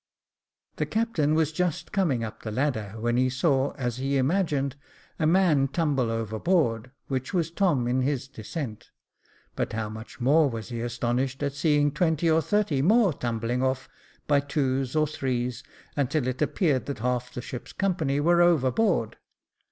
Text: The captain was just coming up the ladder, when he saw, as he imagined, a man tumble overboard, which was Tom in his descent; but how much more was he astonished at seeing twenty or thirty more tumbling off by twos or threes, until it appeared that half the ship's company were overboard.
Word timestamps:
The 0.77 0.87
captain 0.87 1.35
was 1.35 1.51
just 1.51 1.91
coming 1.91 2.23
up 2.23 2.41
the 2.41 2.49
ladder, 2.49 2.95
when 2.99 3.17
he 3.17 3.29
saw, 3.29 3.73
as 3.73 3.97
he 3.97 4.17
imagined, 4.17 4.75
a 5.19 5.27
man 5.27 5.67
tumble 5.67 6.09
overboard, 6.09 6.89
which 7.07 7.35
was 7.35 7.51
Tom 7.51 7.87
in 7.87 8.01
his 8.01 8.27
descent; 8.27 8.89
but 9.55 9.73
how 9.73 9.89
much 9.89 10.19
more 10.19 10.49
was 10.49 10.69
he 10.69 10.81
astonished 10.81 11.43
at 11.43 11.53
seeing 11.53 11.91
twenty 11.91 12.27
or 12.31 12.41
thirty 12.41 12.81
more 12.81 13.13
tumbling 13.13 13.61
off 13.61 13.87
by 14.25 14.39
twos 14.39 14.95
or 14.95 15.05
threes, 15.05 15.63
until 15.95 16.25
it 16.27 16.41
appeared 16.41 16.87
that 16.87 16.97
half 16.97 17.31
the 17.31 17.39
ship's 17.43 17.71
company 17.71 18.19
were 18.19 18.41
overboard. 18.41 19.17